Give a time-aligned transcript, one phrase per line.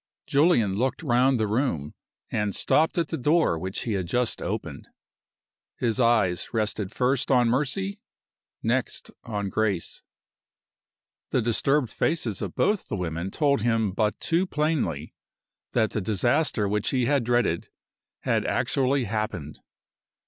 [0.25, 1.93] JULIAN looked round the room,
[2.31, 4.87] and stopped at the door which he had just opened.
[5.77, 7.99] His eyes rested first on Mercy,
[8.63, 10.01] next on Grace.
[11.29, 15.13] The disturbed faces of both the women told him but too plainly
[15.73, 17.69] that the disaster which he had dreaded
[18.21, 19.59] had actually happened.